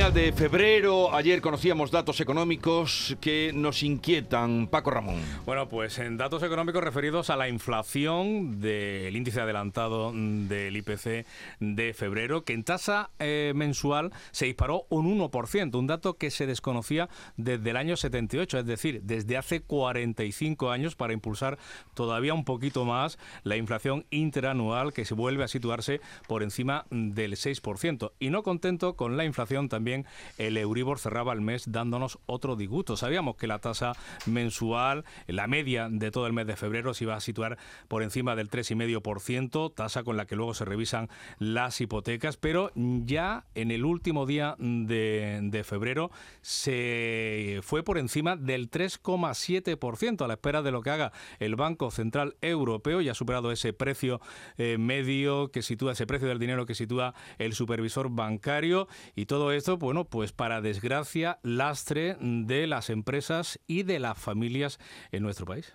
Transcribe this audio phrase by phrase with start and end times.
[0.00, 1.14] final de febrero.
[1.14, 4.66] Ayer conocíamos datos económicos que nos inquietan.
[4.66, 5.20] Paco Ramón.
[5.44, 11.26] Bueno, pues en datos económicos referidos a la inflación del índice adelantado del IPC
[11.60, 16.46] de febrero, que en tasa eh, mensual se disparó un 1%, un dato que se
[16.46, 21.58] desconocía desde el año 78, es decir, desde hace 45 años para impulsar
[21.92, 27.32] todavía un poquito más la inflación interanual que se vuelve a situarse por encima del
[27.32, 28.12] 6%.
[28.18, 29.90] Y no contento con la inflación, también
[30.38, 32.96] el Euribor cerraba el mes dándonos otro disgusto.
[32.96, 33.92] Sabíamos que la tasa
[34.26, 38.36] mensual, la media de todo el mes de febrero, se iba a situar por encima
[38.36, 43.84] del 3,5%, tasa con la que luego se revisan las hipotecas, pero ya en el
[43.84, 50.82] último día de, febrero se fue por encima del 3,7% a la espera de lo
[50.82, 53.00] que haga el Banco Central Europeo.
[53.00, 54.20] Ya ha superado ese precio
[54.56, 59.52] eh, medio que sitúa, ese precio del dinero que sitúa el supervisor bancario y todo
[59.52, 64.78] esto, bueno, pues para desgracia, lastre de las empresas y de las familias
[65.10, 65.74] en nuestro país.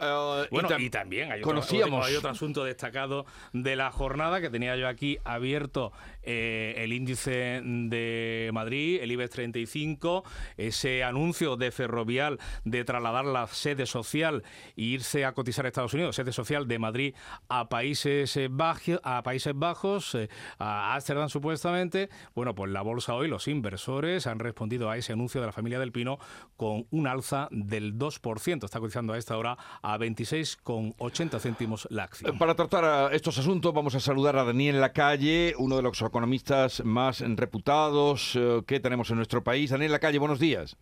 [0.00, 2.00] Uh, bueno, y, también hay conocíamos...
[2.00, 5.92] otro, hay otro asunto destacado de la jornada que tenía yo aquí abierto
[6.24, 10.24] eh, el índice de Madrid, el IBEX 35,
[10.56, 14.42] ese anuncio de Ferrovial de trasladar la sede social
[14.76, 17.14] e irse a cotizar a Estados Unidos, sede social de Madrid
[17.48, 20.28] a Países Bajos, a Países Bajos, eh,
[20.58, 22.08] a Ámsterdam supuestamente.
[22.34, 25.78] Bueno, pues la bolsa hoy, los inversores han respondido a ese anuncio de la familia
[25.78, 26.18] del Pino
[26.56, 28.64] con un alza del 2%.
[28.64, 32.38] Está cotizando a esta hora a 26,80 céntimos la acción.
[32.38, 37.20] Para tratar estos asuntos vamos a saludar a Daniel Lacalle, uno de los economistas más
[37.20, 39.70] reputados eh, que tenemos en nuestro país.
[39.70, 40.76] Daniel Lacalle, buenos días.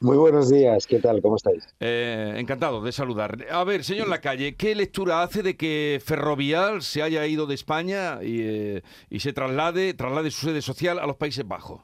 [0.00, 1.22] Muy buenos días, ¿qué tal?
[1.22, 1.64] ¿Cómo estáis?
[1.78, 3.46] Eh, encantado de saludar.
[3.48, 8.18] A ver, señor Lacalle, ¿qué lectura hace de que Ferrovial se haya ido de España
[8.22, 11.80] y, eh, y se traslade, traslade su sede social a los Países Bajos?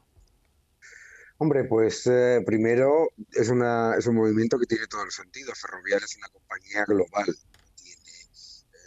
[1.43, 5.53] Hombre, pues eh, primero es, una, es un movimiento que tiene todo el sentido.
[5.57, 7.37] Ferrovial es una compañía global,
[7.75, 8.13] tiene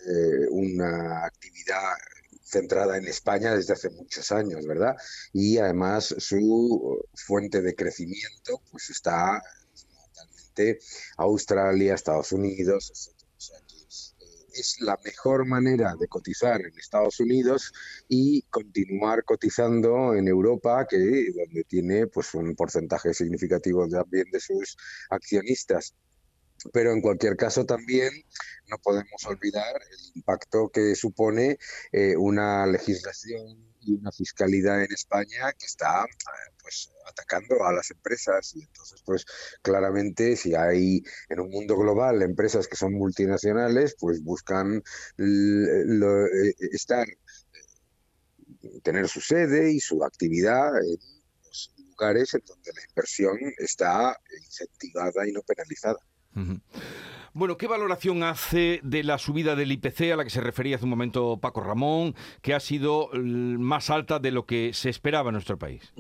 [0.08, 1.96] eh, una actividad
[2.42, 4.96] centrada en España desde hace muchos años, ¿verdad?
[5.34, 9.44] Y además su fuente de crecimiento pues está
[10.14, 10.80] totalmente
[11.18, 13.15] Australia, Estados Unidos, etc
[14.56, 17.74] es la mejor manera de cotizar en Estados Unidos
[18.08, 20.98] y continuar cotizando en Europa, que
[21.34, 24.78] donde tiene pues un porcentaje significativo también de sus
[25.10, 25.94] accionistas.
[26.74, 28.12] Pero en cualquier caso también
[28.68, 31.58] no podemos olvidar el impacto que supone
[31.92, 36.06] eh, una legislación y una fiscalidad en España que está
[36.62, 39.26] pues atacando a las empresas y entonces pues
[39.62, 44.84] claramente si hay en un mundo global empresas que son multinacionales pues buscan
[45.18, 50.98] eh, estar eh, tener su sede y su actividad en
[51.46, 56.00] los lugares en donde la inversión está incentivada y no penalizada.
[57.34, 60.86] Bueno, ¿qué valoración hace de la subida del IPC a la que se refería hace
[60.86, 65.34] un momento Paco Ramón, que ha sido más alta de lo que se esperaba en
[65.34, 65.94] nuestro país?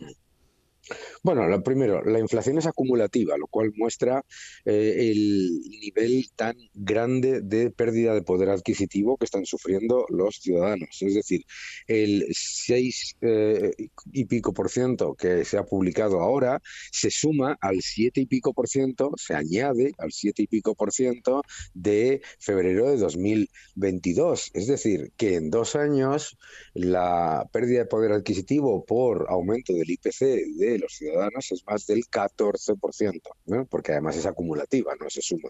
[1.26, 4.24] Bueno, lo primero, la inflación es acumulativa, lo cual muestra
[4.64, 11.02] eh, el nivel tan grande de pérdida de poder adquisitivo que están sufriendo los ciudadanos.
[11.02, 11.42] Es decir,
[11.88, 13.72] el 6 eh,
[14.12, 18.54] y pico por ciento que se ha publicado ahora se suma al 7 y pico
[18.54, 21.42] por ciento, se añade al 7 y pico por ciento
[21.74, 24.52] de febrero de 2022.
[24.54, 26.38] Es decir, que en dos años
[26.76, 30.20] la pérdida de poder adquisitivo por aumento del IPC
[30.60, 31.15] de los ciudadanos
[31.52, 35.50] es más del 14%, porque además es acumulativa, no se suma.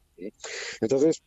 [0.82, 1.22] Entonces,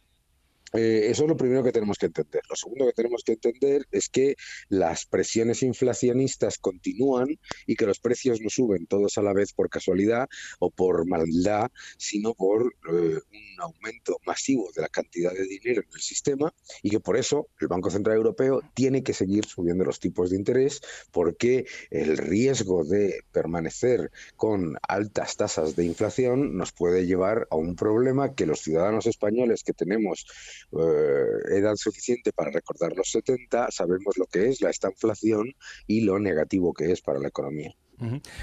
[0.72, 2.42] eh, eso es lo primero que tenemos que entender.
[2.48, 4.36] Lo segundo que tenemos que entender es que
[4.68, 7.28] las presiones inflacionistas continúan
[7.66, 10.28] y que los precios no suben todos a la vez por casualidad
[10.58, 15.88] o por maldad, sino por eh, un aumento masivo de la cantidad de dinero en
[15.94, 16.52] el sistema
[16.82, 20.36] y que por eso el Banco Central Europeo tiene que seguir subiendo los tipos de
[20.36, 27.56] interés porque el riesgo de permanecer con altas tasas de inflación nos puede llevar a
[27.56, 30.26] un problema que los ciudadanos españoles que tenemos
[30.72, 35.54] eh, edad suficiente para recordar los 70, sabemos lo que es la estanflación
[35.86, 37.74] y lo negativo que es para la economía.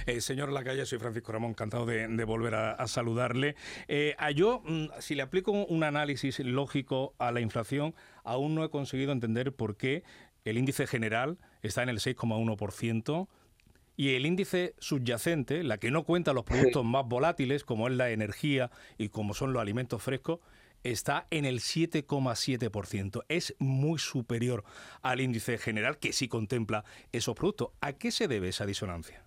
[0.06, 3.56] Eh, señor Lacalle, soy Francisco Ramón, encantado de, volver a, saludarle.
[3.88, 8.64] Eh, a yo, mm, si le aplico un análisis lógico a la inflación, aún no
[8.64, 10.04] he conseguido entender por qué
[10.44, 13.28] el índice general está en el 6,1%.
[13.98, 18.10] Y el índice subyacente, la que no cuenta los productos más volátiles, como es la
[18.12, 20.40] energía y como son los alimentos frescos,
[20.86, 23.24] está en el 7,7%.
[23.28, 24.64] Es muy superior
[25.02, 27.70] al índice general que sí contempla esos productos.
[27.82, 29.25] ¿A qué se debe esa disonancia?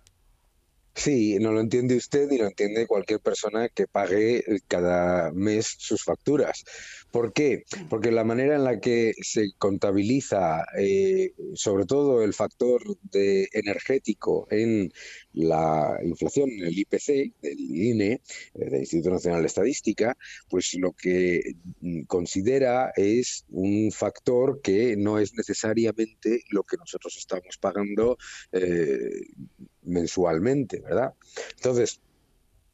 [0.95, 6.03] Sí, no lo entiende usted y lo entiende cualquier persona que pague cada mes sus
[6.03, 6.63] facturas.
[7.11, 7.63] ¿Por qué?
[7.89, 12.81] Porque la manera en la que se contabiliza, eh, sobre todo el factor
[13.11, 14.91] de energético en
[15.33, 18.21] la inflación, en el IPC, del INE, eh,
[18.53, 20.15] del Instituto Nacional de Estadística,
[20.49, 27.15] pues lo que mm, considera es un factor que no es necesariamente lo que nosotros
[27.17, 28.17] estamos pagando
[28.51, 29.09] eh,
[29.89, 31.13] mensualmente, ¿verdad?
[31.57, 32.01] Entonces,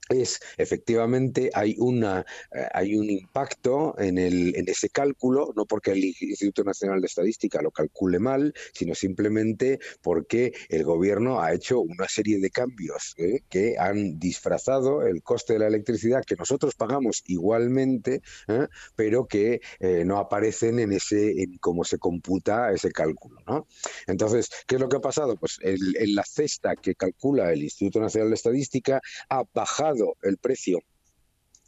[0.10, 5.92] es efectivamente hay una eh, hay un impacto en el en ese cálculo no porque
[5.92, 11.82] el Instituto Nacional de Estadística lo calcule mal sino simplemente porque el gobierno ha hecho
[11.82, 13.42] una serie de cambios ¿eh?
[13.50, 18.68] que han disfrazado el coste de la electricidad que nosotros pagamos igualmente ¿eh?
[18.96, 19.62] pero que
[20.06, 23.68] no aparecen en ese en cómo se computa ese cálculo ¿no?
[24.08, 28.00] entonces qué es lo que ha pasado pues en la cesta que calcula el Instituto
[28.00, 30.80] Nacional de Estadística ha bajado el precio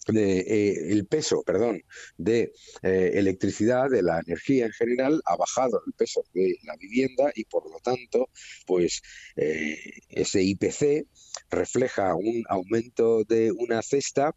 [0.07, 1.83] de, eh, el peso, perdón,
[2.17, 7.31] de eh, electricidad, de la energía en general, ha bajado el peso de la vivienda
[7.35, 8.29] y por lo tanto,
[8.65, 9.01] pues
[9.35, 9.77] eh,
[10.09, 11.07] ese IPC
[11.49, 14.35] refleja un aumento de una cesta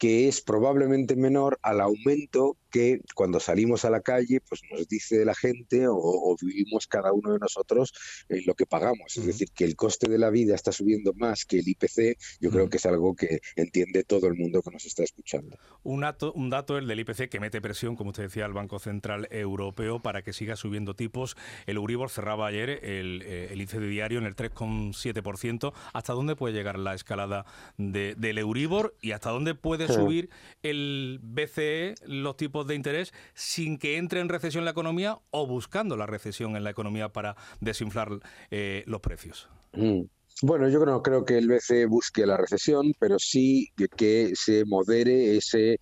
[0.00, 5.26] que es probablemente menor al aumento que cuando salimos a la calle, pues nos dice
[5.26, 7.92] la gente o, vivimos cada uno de nosotros
[8.28, 9.18] en lo que pagamos.
[9.18, 12.50] Es decir, que el coste de la vida está subiendo más que el IPC, yo
[12.50, 15.58] creo que es algo que entiende todo el mundo que nos está escuchando.
[15.82, 18.78] Un dato, un dato, el del IPC, que mete presión, como usted decía, al Banco
[18.78, 21.36] Central Europeo para que siga subiendo tipos.
[21.66, 25.74] El Euribor cerraba ayer el, eh, el índice diario en el 3,7%.
[25.92, 27.44] ¿Hasta dónde puede llegar la escalada
[27.76, 30.30] del Euribor y hasta dónde puede subir
[30.62, 35.96] el BCE los tipos de interés sin que entre en recesión la economía o buscando
[35.96, 38.20] la recesión en la economía para desinflar
[38.50, 39.48] eh, los precios.
[39.72, 40.02] Mm.
[40.42, 45.36] Bueno, yo no creo que el BCE busque la recesión, pero sí que, se modere
[45.36, 45.78] ese, eh,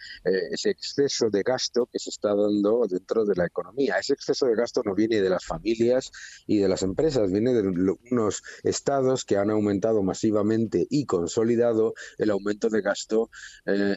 [0.51, 3.99] ese exceso de gasto que se está dando dentro de la economía.
[3.99, 6.11] Ese exceso de gasto no viene de las familias
[6.49, 7.69] y de las empresas, viene de
[8.11, 13.31] unos estados que han aumentado masivamente y consolidado el aumento de gasto
[13.65, 13.97] eh,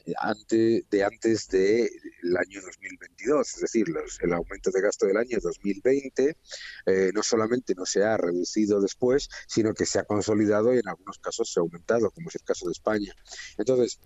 [0.92, 1.90] de antes del
[2.38, 3.48] año 2022.
[3.56, 3.88] Es decir,
[4.22, 6.38] el aumento de gasto del año 2020
[6.86, 10.88] eh, no solamente no se ha reducido después, sino que se ha consolidado y en
[10.88, 13.14] algunos casos se ha aumentado, como es el caso de España.
[13.58, 14.00] Entonces,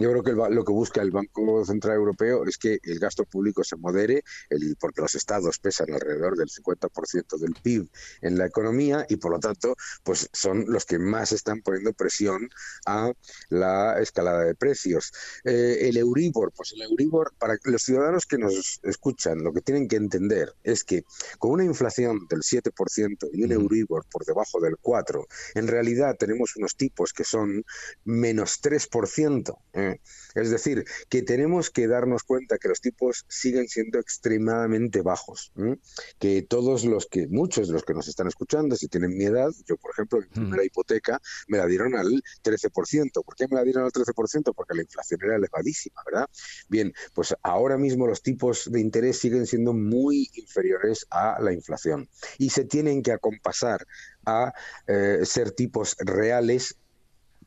[0.00, 3.62] yo creo que lo que busca el Banco Central Europeo es que el gasto público
[3.62, 7.88] se modere, el, porque los estados pesan alrededor del 50% del PIB
[8.22, 12.48] en la economía y por lo tanto pues son los que más están poniendo presión
[12.86, 13.12] a
[13.48, 15.12] la escalada de precios.
[15.44, 19.88] Eh, el Euribor, pues el Euribor, para los ciudadanos que nos escuchan, lo que tienen
[19.88, 21.04] que entender es que
[21.38, 26.56] con una inflación del 7% y un Euribor por debajo del 4%, en realidad tenemos
[26.56, 27.64] unos tipos que son
[28.04, 29.56] menos 3%.
[30.34, 35.52] Es decir, que tenemos que darnos cuenta que los tipos siguen siendo extremadamente bajos,
[36.18, 39.50] que todos los que, muchos de los que nos están escuchando, si tienen mi edad,
[39.66, 43.24] yo por ejemplo, mi primera hipoteca me la dieron al 13%.
[43.24, 44.54] ¿Por qué me la dieron al 13%?
[44.54, 46.28] Porque la inflación era elevadísima, ¿verdad?
[46.68, 52.08] Bien, pues ahora mismo los tipos de interés siguen siendo muy inferiores a la inflación
[52.38, 53.86] y se tienen que acompasar
[54.26, 54.52] a
[54.86, 56.76] eh, ser tipos reales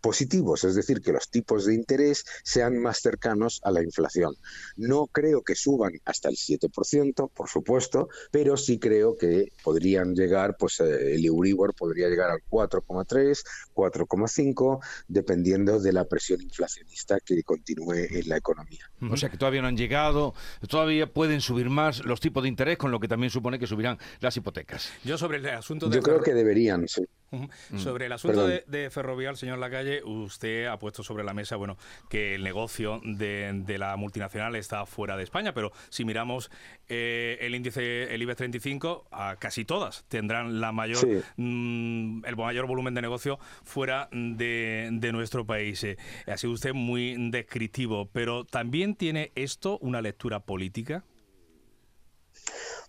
[0.02, 4.36] positivos, es decir, que los tipos de interés sean más cercanos a la inflación.
[4.76, 10.56] No creo que suban hasta el 7%, por supuesto, pero sí creo que podrían llegar,
[10.58, 17.44] pues eh, el Euribor podría llegar al 4,3, 4,5, dependiendo de la presión inflacionista que
[17.44, 18.90] continúe en la economía.
[19.10, 20.34] O sea que todavía no han llegado,
[20.68, 23.98] todavía pueden subir más los tipos de interés, con lo que también supone que subirán
[24.20, 24.92] las hipotecas.
[25.04, 25.96] Yo sobre el asunto de...
[25.98, 27.04] Yo creo que deberían, sí.
[27.32, 27.78] Mm.
[27.78, 31.78] Sobre el asunto de, Ferrovial, señor Lacalle, usted ha puesto sobre la mesa bueno,
[32.10, 36.50] que el negocio de, la multinacional está fuera de España, pero si miramos
[36.88, 41.06] eh, el índice, el IBEX 35, a casi todas tendrán la mayor,
[41.36, 45.84] mm, el mayor volumen de negocio fuera de, de nuestro país.
[45.84, 51.04] Eh, ha sido usted muy descriptivo, pero también tiene esto una lectura política.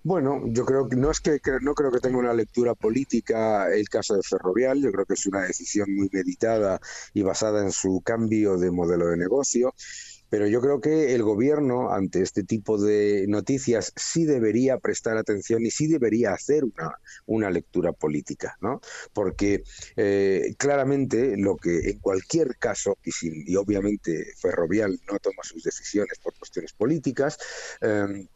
[0.03, 3.89] Bueno, yo creo que no es que no creo que tenga una lectura política el
[3.89, 6.81] caso de Ferrovial, yo creo que es una decisión muy meditada
[7.13, 9.75] y basada en su cambio de modelo de negocio.
[10.31, 15.65] Pero yo creo que el gobierno, ante este tipo de noticias, sí debería prestar atención
[15.65, 16.93] y sí debería hacer una,
[17.27, 18.81] una lectura política, ¿no?
[19.15, 19.63] Porque
[19.97, 25.63] eh, claramente lo que en cualquier caso, y, sin, y obviamente Ferrovial no toma sus
[25.63, 27.39] decisiones por cuestiones políticas,
[27.81, 28.29] eh,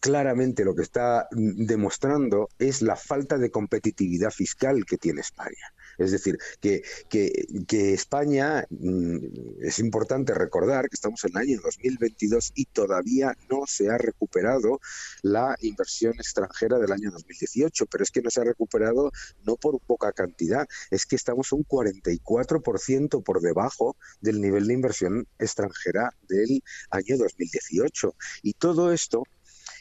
[0.00, 5.72] claramente lo que está demostrando es la falta de competitividad fiscal que tiene España.
[5.98, 9.18] Es decir, que, que, que España, mm,
[9.62, 14.80] es importante recordar que estamos en el año 2022 y todavía no se ha recuperado
[15.22, 19.10] la inversión extranjera del año 2018, pero es que no se ha recuperado
[19.44, 25.26] no por poca cantidad, es que estamos un 44% por debajo del nivel de inversión
[25.38, 28.14] extranjera del año 2018.
[28.42, 29.22] Y todo esto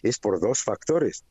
[0.05, 1.25] es por dos factores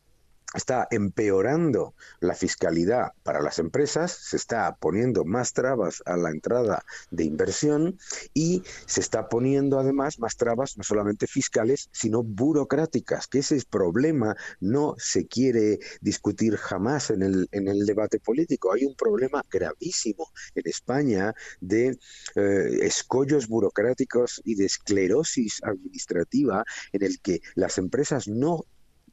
[0.54, 6.84] está empeorando la fiscalidad para las empresas, se está poniendo más trabas a la entrada
[7.10, 7.98] de inversión
[8.32, 14.36] y se está poniendo además más trabas no solamente fiscales, sino burocráticas, que ese problema
[14.60, 18.72] no se quiere discutir jamás en el, en el debate político.
[18.72, 21.98] Hay un problema gravísimo en España de
[22.36, 28.64] eh, escollos burocráticos y de esclerosis administrativa en el que las empresas no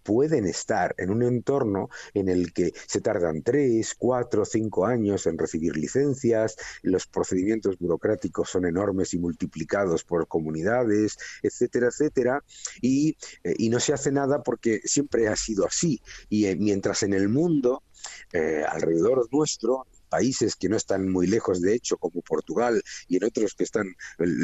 [0.04, 5.38] pueden estar en un entorno en el que se tardan tres, cuatro, cinco años en
[5.38, 12.44] recibir licencias, los procedimientos burocráticos son enormes y multiplicados por comunidades, etcétera, etcétera,
[12.82, 16.02] y, eh, y no se hace nada porque siempre ha sido así.
[16.30, 17.84] Y eh, mientras en el mundo,
[18.34, 23.24] eh, alrededor nuestro, países que no están muy lejos, de hecho, como Portugal, y en
[23.24, 23.96] otros que están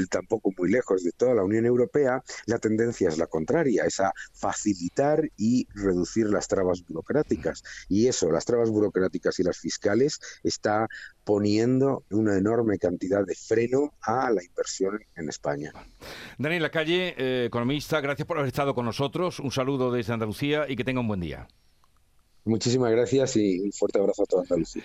[0.09, 4.13] tampoco muy lejos de toda la Unión Europea, la tendencia es la contraria, es a
[4.31, 7.63] facilitar y reducir las trabas burocráticas.
[7.89, 10.88] Y eso, las trabas burocráticas y las fiscales, está
[11.25, 15.74] poniendo una enorme cantidad de freno a la inversión en España.
[16.38, 19.41] Daniel Lacalle, eh, economista, gracias por haber estado con nosotros.
[19.41, 21.47] Un saludo desde Andalucía y que tenga un buen día.
[22.45, 24.83] Muchísimas gracias y un fuerte abrazo a toda Andalucía.